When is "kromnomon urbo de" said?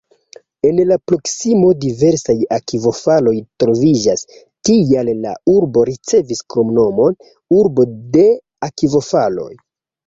6.57-8.31